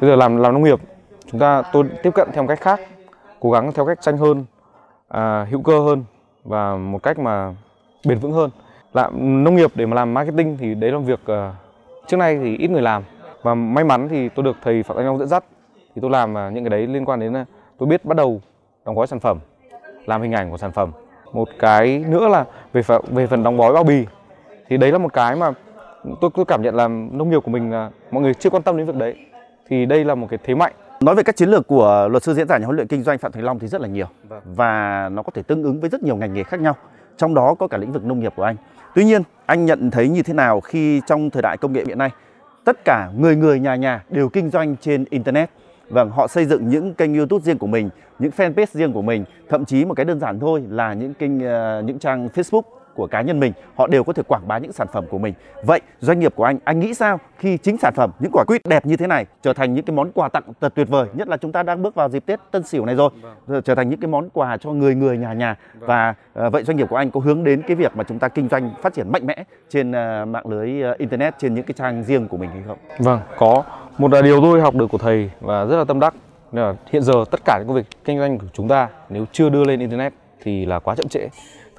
Bây 0.00 0.10
giờ 0.10 0.16
làm 0.16 0.36
làm 0.36 0.52
nông 0.52 0.62
nghiệp 0.62 0.80
chúng 1.26 1.40
ta 1.40 1.62
tôi 1.72 1.84
tiếp 2.02 2.10
cận 2.14 2.28
theo 2.32 2.42
một 2.42 2.48
cách 2.48 2.60
khác 2.60 2.80
cố 3.40 3.50
gắng 3.50 3.72
theo 3.72 3.86
cách 3.86 3.98
xanh 4.02 4.16
hơn 4.16 4.44
à, 5.08 5.46
hữu 5.50 5.62
cơ 5.62 5.78
hơn 5.78 6.04
và 6.44 6.76
một 6.76 7.02
cách 7.02 7.18
mà 7.18 7.54
bền 8.06 8.18
vững 8.18 8.32
hơn. 8.32 8.50
Làm 8.92 9.44
nông 9.44 9.56
nghiệp 9.56 9.70
để 9.74 9.86
mà 9.86 9.94
làm 9.94 10.14
marketing 10.14 10.56
thì 10.60 10.74
đấy 10.74 10.92
là 10.92 10.98
một 10.98 11.04
việc 11.04 11.20
uh, 11.32 11.54
trước 12.06 12.16
nay 12.16 12.38
thì 12.42 12.56
ít 12.56 12.70
người 12.70 12.82
làm. 12.82 13.02
Và 13.42 13.54
may 13.54 13.84
mắn 13.84 14.08
thì 14.08 14.28
tôi 14.28 14.44
được 14.44 14.56
thầy 14.62 14.82
Phạm 14.82 14.96
thanh 14.96 15.06
Long 15.06 15.18
dẫn 15.18 15.28
dắt 15.28 15.44
thì 15.94 16.00
tôi 16.00 16.10
làm 16.10 16.34
ờ, 16.34 16.50
những 16.50 16.64
cái 16.64 16.70
đấy 16.70 16.86
liên 16.86 17.04
quan 17.04 17.20
đến 17.20 17.44
tôi 17.78 17.88
biết 17.88 18.04
bắt 18.04 18.16
đầu 18.16 18.40
đóng 18.84 18.96
gói 18.96 19.06
sản 19.06 19.20
phẩm 19.20 19.38
làm 20.06 20.22
hình 20.22 20.32
ảnh 20.32 20.50
của 20.50 20.56
sản 20.56 20.72
phẩm. 20.72 20.92
Một 21.32 21.48
cái 21.58 22.04
nữa 22.08 22.28
là 22.28 22.44
về 22.72 22.82
phần, 22.82 23.02
về 23.08 23.26
phần 23.26 23.42
đóng 23.42 23.56
gói 23.56 23.72
bao 23.72 23.84
bì 23.84 24.06
thì 24.72 24.78
đấy 24.78 24.92
là 24.92 24.98
một 24.98 25.12
cái 25.12 25.36
mà 25.36 25.52
tôi 26.20 26.30
tôi 26.34 26.44
cảm 26.44 26.62
nhận 26.62 26.74
là 26.74 26.88
nông 26.88 27.30
nghiệp 27.30 27.40
của 27.44 27.50
mình 27.50 27.70
là 27.70 27.90
mọi 28.10 28.22
người 28.22 28.34
chưa 28.34 28.50
quan 28.50 28.62
tâm 28.62 28.76
đến 28.76 28.86
việc 28.86 28.96
đấy 28.96 29.14
thì 29.68 29.86
đây 29.86 30.04
là 30.04 30.14
một 30.14 30.26
cái 30.30 30.38
thế 30.44 30.54
mạnh 30.54 30.72
Nói 31.00 31.14
về 31.14 31.22
các 31.22 31.36
chiến 31.36 31.48
lược 31.48 31.66
của 31.66 32.08
luật 32.10 32.22
sư 32.22 32.34
diễn 32.34 32.48
giả 32.48 32.58
nhà 32.58 32.66
huấn 32.66 32.76
luyện 32.76 32.86
kinh 32.86 33.02
doanh 33.02 33.18
Phạm 33.18 33.32
Thành 33.32 33.44
Long 33.44 33.58
thì 33.58 33.66
rất 33.68 33.80
là 33.80 33.88
nhiều 33.88 34.06
Vâng. 34.28 34.42
và 34.44 35.08
nó 35.12 35.22
có 35.22 35.30
thể 35.34 35.42
tương 35.42 35.62
ứng 35.62 35.80
với 35.80 35.90
rất 35.90 36.02
nhiều 36.02 36.16
ngành 36.16 36.34
nghề 36.34 36.42
khác 36.42 36.60
nhau. 36.60 36.76
Trong 37.16 37.34
đó 37.34 37.54
có 37.54 37.66
cả 37.66 37.78
lĩnh 37.78 37.92
vực 37.92 38.04
nông 38.04 38.20
nghiệp 38.20 38.32
của 38.36 38.42
anh. 38.42 38.56
Tuy 38.94 39.04
nhiên, 39.04 39.22
anh 39.46 39.66
nhận 39.66 39.90
thấy 39.90 40.08
như 40.08 40.22
thế 40.22 40.34
nào 40.34 40.60
khi 40.60 41.00
trong 41.06 41.30
thời 41.30 41.42
đại 41.42 41.56
công 41.56 41.72
nghệ 41.72 41.84
hiện 41.86 41.98
nay, 41.98 42.10
tất 42.64 42.84
cả 42.84 43.10
người 43.18 43.36
người 43.36 43.60
nhà 43.60 43.76
nhà 43.76 44.04
đều 44.10 44.28
kinh 44.28 44.50
doanh 44.50 44.76
trên 44.80 45.04
internet. 45.10 45.50
Vâng, 45.88 46.10
họ 46.10 46.26
xây 46.26 46.44
dựng 46.44 46.68
những 46.68 46.94
kênh 46.94 47.14
YouTube 47.14 47.42
riêng 47.44 47.58
của 47.58 47.66
mình, 47.66 47.90
những 48.18 48.32
fanpage 48.36 48.66
riêng 48.72 48.92
của 48.92 49.02
mình, 49.02 49.24
thậm 49.48 49.64
chí 49.64 49.84
một 49.84 49.94
cái 49.94 50.04
đơn 50.04 50.20
giản 50.20 50.40
thôi 50.40 50.62
là 50.68 50.94
những 50.94 51.14
kênh 51.14 51.40
ờ, 51.40 51.82
những 51.86 51.98
trang 51.98 52.28
Facebook 52.34 52.62
của 52.94 53.06
cá 53.06 53.22
nhân 53.22 53.40
mình, 53.40 53.52
họ 53.74 53.86
đều 53.86 54.04
có 54.04 54.12
thể 54.12 54.22
quảng 54.28 54.48
bá 54.48 54.58
những 54.58 54.72
sản 54.72 54.86
phẩm 54.92 55.04
của 55.10 55.18
mình. 55.18 55.34
Vậy 55.62 55.80
doanh 56.00 56.20
nghiệp 56.20 56.32
của 56.36 56.44
anh, 56.44 56.58
anh 56.64 56.80
nghĩ 56.80 56.94
sao 56.94 57.20
khi 57.38 57.58
chính 57.58 57.76
sản 57.78 57.94
phẩm 57.96 58.10
những 58.18 58.30
quả 58.32 58.44
quýt 58.44 58.60
đẹp 58.64 58.86
như 58.86 58.96
thế 58.96 59.06
này 59.06 59.26
trở 59.42 59.52
thành 59.52 59.74
những 59.74 59.84
cái 59.84 59.96
món 59.96 60.12
quà 60.12 60.28
tặng 60.28 60.42
thật 60.60 60.72
tuyệt 60.74 60.88
vời, 60.88 61.08
nhất 61.14 61.28
là 61.28 61.36
chúng 61.36 61.52
ta 61.52 61.62
đang 61.62 61.82
bước 61.82 61.94
vào 61.94 62.08
dịp 62.08 62.26
Tết 62.26 62.40
Tân 62.50 62.62
Sửu 62.62 62.86
này 62.86 62.94
rồi, 62.94 63.10
rồi 63.46 63.62
trở 63.62 63.74
thành 63.74 63.88
những 63.88 64.00
cái 64.00 64.08
món 64.08 64.28
quà 64.30 64.56
cho 64.56 64.70
người 64.70 64.94
người 64.94 65.18
nhà 65.18 65.32
nhà. 65.32 65.56
Và 65.78 66.14
ờ, 66.32 66.50
vậy 66.50 66.64
doanh 66.64 66.76
nghiệp 66.76 66.86
của 66.90 66.96
anh 66.96 67.10
có 67.10 67.20
hướng 67.20 67.44
đến 67.44 67.62
cái 67.66 67.76
việc 67.76 67.96
mà 67.96 68.04
chúng 68.04 68.18
ta 68.18 68.28
kinh 68.28 68.48
doanh 68.48 68.70
phát 68.82 68.94
triển 68.94 69.12
mạnh 69.12 69.26
mẽ 69.26 69.44
trên 69.68 69.92
ờ, 69.92 70.24
mạng 70.24 70.46
lưới 70.46 70.82
ờ, 70.82 70.94
internet 70.98 71.34
trên 71.38 71.54
những 71.54 71.64
cái 71.64 71.74
trang 71.78 72.04
riêng 72.04 72.28
của 72.28 72.36
mình 72.36 72.50
hay 72.50 72.62
không? 72.66 72.78
Vâng, 72.98 73.20
có 73.38 73.64
một 73.98 74.12
là 74.12 74.22
điều 74.22 74.40
tôi 74.40 74.60
học 74.60 74.74
được 74.74 74.86
của 74.86 74.98
thầy 74.98 75.30
và 75.40 75.64
rất 75.64 75.76
là 75.76 75.84
tâm 75.84 76.00
đắc 76.00 76.14
là 76.52 76.74
hiện 76.90 77.02
giờ 77.02 77.24
tất 77.30 77.40
cả 77.44 77.58
những 77.58 77.68
công 77.68 77.76
việc 77.76 77.86
kinh 78.04 78.18
doanh 78.18 78.38
của 78.38 78.46
chúng 78.52 78.68
ta 78.68 78.88
nếu 79.08 79.24
chưa 79.32 79.48
đưa 79.48 79.64
lên 79.64 79.80
internet 79.80 80.12
thì 80.42 80.66
là 80.66 80.78
quá 80.78 80.94
chậm 80.94 81.08
trễ. 81.08 81.28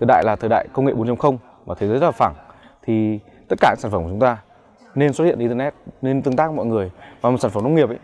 Thời 0.03 0.07
đại 0.07 0.23
là 0.23 0.35
thời 0.35 0.49
đại 0.49 0.67
công 0.73 0.85
nghệ 0.85 0.93
4.0 0.93 1.37
và 1.65 1.75
thế 1.79 1.87
giới 1.87 1.99
rất 1.99 2.05
là 2.05 2.11
phẳng 2.11 2.33
thì 2.81 3.19
tất 3.47 3.55
cả 3.61 3.75
sản 3.77 3.91
phẩm 3.91 4.03
của 4.03 4.09
chúng 4.09 4.19
ta 4.19 4.37
nên 4.95 5.13
xuất 5.13 5.25
hiện 5.25 5.39
internet, 5.39 5.73
nên 6.01 6.21
tương 6.21 6.35
tác 6.35 6.47
với 6.47 6.55
mọi 6.55 6.65
người 6.65 6.91
và 7.21 7.29
một 7.29 7.37
sản 7.37 7.51
phẩm 7.51 7.63
nông 7.63 7.75
nghiệp 7.75 7.89
ấy 7.89 7.97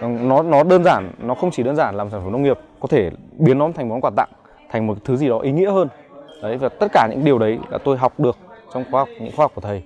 nó 0.00 0.42
nó 0.42 0.62
đơn 0.62 0.84
giản, 0.84 1.10
nó 1.18 1.34
không 1.34 1.50
chỉ 1.50 1.62
đơn 1.62 1.76
giản 1.76 1.94
làm 1.94 2.10
sản 2.10 2.20
phẩm 2.22 2.32
nông 2.32 2.42
nghiệp, 2.42 2.58
có 2.80 2.88
thể 2.88 3.10
biến 3.38 3.58
nó 3.58 3.70
thành 3.74 3.88
món 3.88 4.00
quà 4.00 4.10
tặng, 4.16 4.28
thành 4.70 4.86
một 4.86 4.98
thứ 5.04 5.16
gì 5.16 5.28
đó 5.28 5.38
ý 5.38 5.52
nghĩa 5.52 5.70
hơn. 5.70 5.88
Đấy 6.42 6.56
và 6.56 6.68
tất 6.68 6.86
cả 6.92 7.08
những 7.10 7.24
điều 7.24 7.38
đấy 7.38 7.58
là 7.70 7.78
tôi 7.78 7.96
học 7.96 8.20
được 8.20 8.36
trong 8.74 8.84
khóa 8.90 9.00
học 9.00 9.08
những 9.20 9.32
khóa 9.36 9.44
học 9.44 9.52
của 9.54 9.60
thầy 9.60 9.82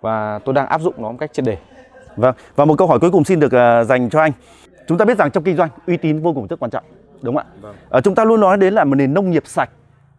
và 0.00 0.38
tôi 0.44 0.54
đang 0.54 0.66
áp 0.66 0.80
dụng 0.80 0.94
nó 0.98 1.10
một 1.10 1.18
cách 1.20 1.32
triệt 1.32 1.44
để. 1.44 1.58
Vâng, 2.16 2.34
và 2.56 2.64
một 2.64 2.74
câu 2.78 2.88
hỏi 2.88 2.98
cuối 3.00 3.10
cùng 3.10 3.24
xin 3.24 3.40
được 3.40 3.52
ờ, 3.52 3.84
dành 3.84 4.10
cho 4.10 4.20
anh. 4.20 4.32
Chúng 4.86 4.98
ta 4.98 5.04
biết 5.04 5.18
rằng 5.18 5.30
trong 5.30 5.44
kinh 5.44 5.56
doanh 5.56 5.70
uy 5.86 5.96
tín 5.96 6.22
vô 6.22 6.32
cùng 6.32 6.46
rất 6.46 6.60
quan 6.60 6.70
trọng, 6.70 6.84
đúng 7.22 7.36
không 7.36 7.46
ạ? 7.46 7.52
Vâng. 7.60 7.76
Ờ, 7.88 8.00
chúng 8.00 8.14
ta 8.14 8.24
luôn 8.24 8.40
nói 8.40 8.56
đến 8.56 8.74
là 8.74 8.84
một 8.84 8.94
nền 8.94 9.14
nông 9.14 9.30
nghiệp 9.30 9.42
sạch. 9.46 9.70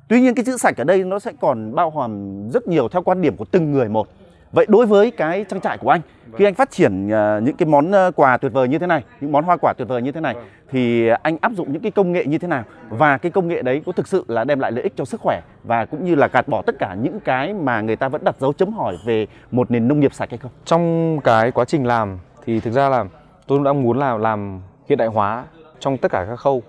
Tuy 0.08 0.22
nhiên 0.22 0.36
cái 0.36 0.46
chữ 0.46 0.58
sạch 0.58 0.78
ở 0.78 0.84
đây 0.84 1.04
nó 1.04 1.20
sẽ 1.20 1.32
còn 1.42 1.76
bao 1.76 1.92
hàm 2.00 2.42
rất 2.50 2.68
nhiều 2.68 2.90
theo 2.90 3.02
quan 3.02 3.22
điểm 3.22 3.36
của 3.38 3.46
từng 3.52 3.72
người 3.72 3.90
một. 3.90 4.08
Vậy 4.52 4.66
đối 4.70 4.86
với 4.86 5.12
cái 5.12 5.46
trang 5.50 5.62
trại 5.62 5.78
của 5.78 5.90
anh, 5.90 6.02
khi 6.36 6.46
anh 6.46 6.54
phát 6.54 6.72
triển 6.72 7.10
ờ, 7.10 7.40
những 7.44 7.56
cái 7.56 7.68
món 7.68 7.92
ờ, 7.92 8.12
quà 8.16 8.38
tuyệt 8.38 8.54
vời 8.54 8.68
như 8.68 8.80
thế 8.80 8.88
này, 8.88 9.04
những 9.22 9.32
món 9.32 9.44
hoa 9.44 9.58
quả 9.62 9.74
tuyệt 9.78 9.88
vời 9.88 10.02
như 10.02 10.12
thế 10.12 10.22
này, 10.22 10.34
Vâng. 10.34 10.44
thì 10.70 11.08
anh 11.08 11.38
áp 11.42 11.52
dụng 11.52 11.72
những 11.72 11.82
cái 11.82 11.92
công 11.92 12.12
nghệ 12.12 12.26
như 12.26 12.38
thế 12.38 12.48
nào 12.48 12.64
và 12.90 13.18
cái 13.18 13.32
công 13.32 13.48
nghệ 13.48 13.62
đấy 13.62 13.82
có 13.86 13.92
thực 13.92 14.08
sự 14.08 14.26
là 14.28 14.44
đem 14.44 14.60
lại 14.60 14.72
lợi 14.72 14.84
ích 14.84 14.94
cho 14.96 15.06
sức 15.06 15.22
khỏe 15.22 15.42
và 15.64 15.86
cũng 15.86 16.06
như 16.06 16.16
là 16.16 16.28
gạt 16.28 16.48
bỏ 16.48 16.62
tất 16.62 16.76
cả 16.80 16.96
những 17.02 17.20
cái 17.20 17.54
mà 17.54 17.82
người 17.82 17.96
ta 17.96 18.10
vẫn 18.10 18.24
đặt 18.24 18.36
dấu 18.40 18.54
chấm 18.54 18.74
hỏi 18.74 18.98
về 19.06 19.28
một 19.52 19.72
nền 19.72 19.88
nông 19.88 20.00
nghiệp 20.00 20.14
sạch 20.14 20.30
hay 20.30 20.38
không? 20.38 20.52
trong 20.66 21.20
cái 21.24 21.52
quá 21.52 21.66
trình 21.66 21.86
làm 21.86 22.20
thì 22.46 22.60
thực 22.60 22.72
ra 22.72 22.90
là 22.90 23.06
tôi 23.48 23.60
đang 23.66 23.84
muốn 23.84 23.98
là 23.98 24.18
làm 24.18 24.62
hiện 24.90 24.98
đại 24.98 25.08
hóa 25.08 25.46
trong 25.80 25.98
tất 25.98 26.12
cả 26.12 26.26
các 26.30 26.36
khâu 26.36 26.64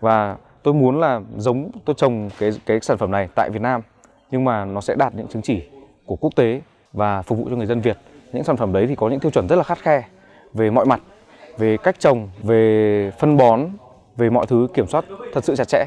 và 0.00 0.36
tôi 0.62 0.74
muốn 0.74 1.00
là 1.00 1.20
giống, 1.36 1.70
tôi 1.84 1.94
trồng 1.98 2.30
cái 2.38 2.50
cái 2.66 2.80
sản 2.80 2.98
phẩm 2.98 3.10
này 3.10 3.28
tại 3.34 3.50
Việt 3.50 3.62
Nam, 3.62 3.80
nhưng 4.30 4.44
mà 4.44 4.64
nó 4.64 4.80
sẽ 4.80 4.94
đạt 4.94 5.14
những 5.14 5.28
chứng 5.28 5.42
chỉ 5.42 5.62
của 6.06 6.16
quốc 6.16 6.30
tế 6.36 6.60
và 6.92 7.22
phục 7.22 7.38
vụ 7.38 7.46
cho 7.50 7.56
người 7.56 7.66
dân 7.66 7.80
Việt. 7.80 7.96
Những 8.32 8.44
sản 8.44 8.56
phẩm 8.56 8.72
đấy 8.72 8.86
thì 8.86 8.94
có 8.94 9.08
những 9.08 9.20
tiêu 9.20 9.30
chuẩn 9.30 9.48
rất 9.48 9.56
là 9.56 9.62
khắt 9.62 9.78
khe 9.78 10.02
về 10.54 10.70
mọi 10.70 10.86
mặt, 10.86 11.00
về 11.58 11.76
cách 11.76 12.00
trồng, 12.00 12.28
về 12.42 13.10
phân 13.18 13.36
bón, 13.36 13.66
về 14.16 14.30
mọi 14.30 14.46
thứ 14.46 14.68
kiểm 14.74 14.86
soát 14.86 15.04
thật 15.32 15.44
sự 15.44 15.56
chặt 15.56 15.68
chẽ. 15.68 15.84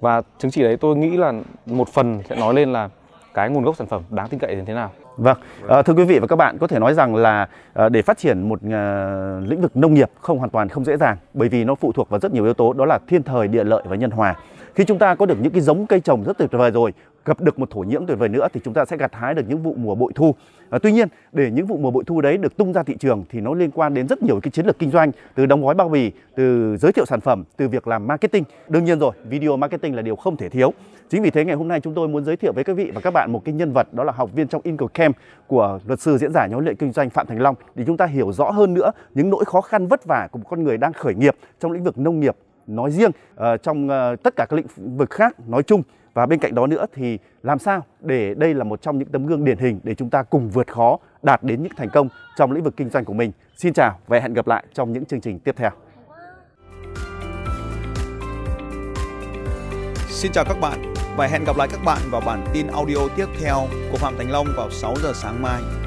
Và 0.00 0.22
chứng 0.38 0.50
chỉ 0.50 0.62
đấy 0.62 0.76
tôi 0.76 0.96
nghĩ 0.96 1.16
là 1.16 1.32
một 1.66 1.88
phần 1.88 2.22
sẽ 2.28 2.36
nói 2.36 2.54
lên 2.54 2.72
là 2.72 2.88
cái 3.34 3.50
nguồn 3.50 3.64
gốc 3.64 3.76
sản 3.76 3.86
phẩm 3.86 4.02
đáng 4.10 4.28
tin 4.28 4.40
cậy 4.40 4.54
đến 4.54 4.64
thế 4.64 4.74
nào. 4.74 4.90
Vâng, 5.16 5.38
à, 5.68 5.82
thưa 5.82 5.92
quý 5.92 6.04
vị 6.04 6.18
và 6.18 6.26
các 6.26 6.36
bạn, 6.36 6.58
có 6.58 6.66
thể 6.66 6.78
nói 6.78 6.94
rằng 6.94 7.14
là 7.14 7.48
à, 7.72 7.88
để 7.88 8.02
phát 8.02 8.18
triển 8.18 8.48
một 8.48 8.60
à, 8.72 9.40
lĩnh 9.46 9.60
vực 9.60 9.76
nông 9.76 9.94
nghiệp 9.94 10.10
không 10.20 10.38
hoàn 10.38 10.50
toàn 10.50 10.68
không 10.68 10.84
dễ 10.84 10.96
dàng 10.96 11.16
bởi 11.34 11.48
vì 11.48 11.64
nó 11.64 11.74
phụ 11.74 11.92
thuộc 11.92 12.10
vào 12.10 12.20
rất 12.20 12.32
nhiều 12.32 12.44
yếu 12.44 12.54
tố 12.54 12.72
đó 12.72 12.84
là 12.84 12.98
thiên 13.08 13.22
thời, 13.22 13.48
địa 13.48 13.64
lợi 13.64 13.82
và 13.86 13.96
nhân 13.96 14.10
hòa. 14.10 14.34
Khi 14.74 14.84
chúng 14.84 14.98
ta 14.98 15.14
có 15.14 15.26
được 15.26 15.36
những 15.40 15.52
cái 15.52 15.60
giống 15.60 15.86
cây 15.86 16.00
trồng 16.00 16.24
rất 16.24 16.38
tuyệt 16.38 16.50
vời 16.52 16.70
rồi, 16.70 16.92
gặp 17.24 17.40
được 17.40 17.58
một 17.58 17.70
thổ 17.70 17.80
nhưỡng 17.80 18.06
tuyệt 18.06 18.18
vời 18.18 18.28
nữa 18.28 18.48
thì 18.52 18.60
chúng 18.64 18.74
ta 18.74 18.84
sẽ 18.84 18.96
gặt 18.96 19.14
hái 19.14 19.34
được 19.34 19.42
những 19.48 19.62
vụ 19.62 19.74
mùa 19.78 19.94
bội 19.94 20.12
thu. 20.14 20.34
À, 20.70 20.78
tuy 20.82 20.92
nhiên, 20.92 21.08
để 21.32 21.50
những 21.50 21.66
vụ 21.66 21.76
mùa 21.76 21.90
bội 21.90 22.04
thu 22.06 22.20
đấy 22.20 22.36
được 22.36 22.56
tung 22.56 22.72
ra 22.72 22.82
thị 22.82 22.96
trường 23.00 23.24
thì 23.30 23.40
nó 23.40 23.54
liên 23.54 23.70
quan 23.70 23.94
đến 23.94 24.08
rất 24.08 24.22
nhiều 24.22 24.40
cái 24.42 24.50
chiến 24.50 24.66
lược 24.66 24.78
kinh 24.78 24.90
doanh 24.90 25.12
từ 25.34 25.46
đóng 25.46 25.64
gói 25.64 25.74
bao 25.74 25.88
bì, 25.88 26.12
từ 26.34 26.76
giới 26.76 26.92
thiệu 26.92 27.04
sản 27.04 27.20
phẩm, 27.20 27.44
từ 27.56 27.68
việc 27.68 27.88
làm 27.88 28.06
marketing. 28.06 28.44
Đương 28.68 28.84
nhiên 28.84 28.98
rồi, 28.98 29.12
video 29.28 29.56
marketing 29.56 29.94
là 29.94 30.02
điều 30.02 30.16
không 30.16 30.36
thể 30.36 30.48
thiếu. 30.48 30.72
Chính 31.10 31.22
vì 31.22 31.30
thế 31.30 31.44
ngày 31.44 31.56
hôm 31.56 31.68
nay 31.68 31.80
chúng 31.80 31.94
tôi 31.94 32.08
muốn 32.08 32.24
giới 32.24 32.36
thiệu 32.36 32.52
với 32.52 32.64
các 32.64 32.76
vị 32.76 32.90
và 32.94 33.00
các 33.00 33.10
bạn 33.10 33.32
một 33.32 33.42
cái 33.44 33.54
nhân 33.54 33.72
vật 33.72 33.94
đó 33.94 34.04
là 34.04 34.12
học 34.12 34.30
viên 34.34 34.48
trong 34.48 34.60
Income 34.64 34.90
Camp 34.94 35.16
của 35.46 35.78
luật 35.86 36.00
sư 36.00 36.18
diễn 36.18 36.32
giả 36.32 36.46
nhóm 36.46 36.64
luyện 36.64 36.76
kinh 36.76 36.92
doanh 36.92 37.10
Phạm 37.10 37.26
Thành 37.26 37.40
Long 37.40 37.54
để 37.74 37.84
chúng 37.86 37.96
ta 37.96 38.06
hiểu 38.06 38.32
rõ 38.32 38.50
hơn 38.50 38.74
nữa 38.74 38.92
những 39.14 39.30
nỗi 39.30 39.44
khó 39.44 39.60
khăn 39.60 39.86
vất 39.86 40.04
vả 40.04 40.28
của 40.32 40.38
một 40.38 40.44
con 40.48 40.64
người 40.64 40.76
đang 40.76 40.92
khởi 40.92 41.14
nghiệp 41.14 41.36
trong 41.60 41.72
lĩnh 41.72 41.84
vực 41.84 41.98
nông 41.98 42.20
nghiệp 42.20 42.36
nói 42.66 42.90
riêng 42.90 43.10
uh, 43.34 43.62
trong 43.62 43.86
uh, 43.86 44.22
tất 44.22 44.36
cả 44.36 44.46
các 44.48 44.56
lĩnh 44.56 44.66
vực 44.96 45.10
khác 45.10 45.36
nói 45.48 45.62
chung 45.62 45.82
và 46.14 46.26
bên 46.26 46.38
cạnh 46.38 46.54
đó 46.54 46.66
nữa 46.66 46.86
thì 46.94 47.18
làm 47.42 47.58
sao 47.58 47.84
để 48.00 48.34
đây 48.34 48.54
là 48.54 48.64
một 48.64 48.82
trong 48.82 48.98
những 48.98 49.08
tấm 49.08 49.26
gương 49.26 49.44
điển 49.44 49.58
hình 49.58 49.80
để 49.82 49.94
chúng 49.94 50.10
ta 50.10 50.22
cùng 50.22 50.50
vượt 50.50 50.66
khó, 50.66 50.98
đạt 51.22 51.42
đến 51.42 51.62
những 51.62 51.72
thành 51.76 51.88
công 51.92 52.08
trong 52.36 52.52
lĩnh 52.52 52.64
vực 52.64 52.76
kinh 52.76 52.90
doanh 52.90 53.04
của 53.04 53.12
mình. 53.12 53.32
Xin 53.56 53.72
chào 53.72 53.98
và 54.06 54.20
hẹn 54.20 54.34
gặp 54.34 54.46
lại 54.46 54.64
trong 54.72 54.92
những 54.92 55.04
chương 55.04 55.20
trình 55.20 55.38
tiếp 55.38 55.54
theo. 55.56 55.70
Xin 60.08 60.32
chào 60.32 60.44
các 60.44 60.56
bạn 60.60 60.94
và 61.16 61.26
hẹn 61.26 61.44
gặp 61.44 61.56
lại 61.56 61.68
các 61.70 61.80
bạn 61.84 61.98
vào 62.10 62.20
bản 62.26 62.44
tin 62.52 62.66
audio 62.66 62.98
tiếp 63.16 63.26
theo 63.40 63.56
của 63.92 63.96
Phạm 63.96 64.14
Thành 64.18 64.30
Long 64.30 64.46
vào 64.56 64.70
6 64.70 64.94
giờ 65.02 65.12
sáng 65.14 65.42
mai. 65.42 65.81